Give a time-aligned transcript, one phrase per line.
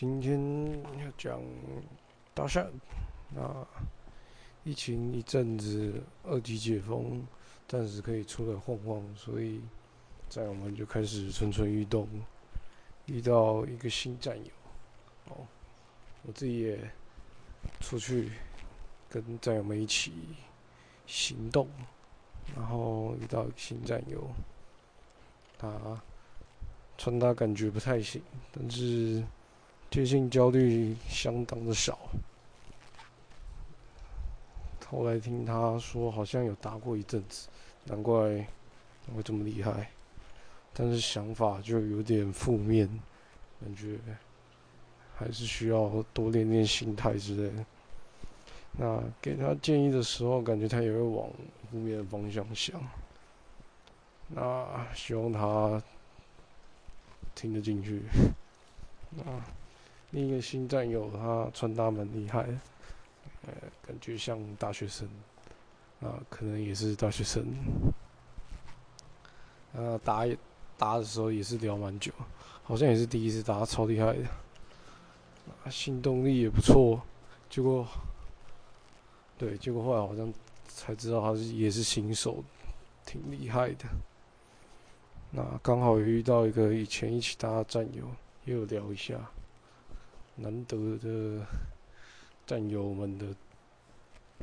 [0.00, 0.40] 今天
[1.00, 1.42] 要讲
[2.32, 2.70] 搭讪。
[3.34, 3.66] 那
[4.62, 7.26] 疫情一阵子，二级解封，
[7.66, 9.60] 暂时可以出来晃晃，所以
[10.28, 12.06] 在我们就开始蠢蠢欲动，
[13.06, 14.52] 遇到一个新战友。
[15.30, 15.44] 哦，
[16.22, 16.78] 我自己也
[17.80, 18.30] 出去
[19.10, 20.12] 跟战友们一起
[21.06, 21.68] 行动，
[22.54, 24.30] 然后遇到新战友，
[25.58, 26.00] 他。
[27.00, 29.24] 穿搭感觉不太行，但是
[29.90, 31.98] 接近焦虑相当的少。
[34.86, 37.48] 后来听他说，好像有打过一阵子，
[37.84, 38.46] 难怪
[39.14, 39.90] 会这么厉害。
[40.72, 42.86] 但是想法就有点负面，
[43.60, 43.98] 感觉
[45.16, 47.64] 还是需要多练练心态之类的。
[48.78, 51.28] 那给他建议的时候，感觉他也会往
[51.70, 52.80] 负面的方向想。
[54.28, 55.82] 那希望他。
[57.34, 58.02] 听得进去，
[59.18, 59.46] 啊，
[60.10, 62.40] 另一个新战友他穿搭蛮厉害，
[63.46, 63.52] 呃，
[63.86, 65.06] 感觉像大学生，
[66.00, 67.44] 啊，可能也是大学生，
[69.76, 70.26] 啊，打
[70.78, 72.10] 打的时候也是聊蛮久，
[72.62, 74.24] 好像也是第一次打，超厉害的，
[75.64, 77.02] 啊，行动力也不错，
[77.50, 77.86] 结果，
[79.36, 80.32] 对，结果后来好像
[80.66, 82.42] 才知道他是也是新手，
[83.04, 83.84] 挺厉害的。
[85.30, 88.04] 那刚好遇到一个以前一起搭的战友，
[88.46, 89.14] 也有聊一下，
[90.40, 91.44] 难得的
[92.46, 93.26] 战友们的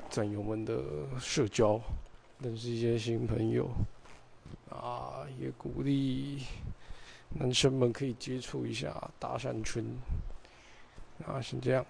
[0.09, 0.83] 战友们的
[1.19, 1.79] 社交，
[2.39, 3.69] 认识一些新朋友，
[4.69, 6.43] 啊，也鼓励
[7.29, 9.85] 男生们可以接触一下大山群，
[11.25, 11.85] 啊，先这样。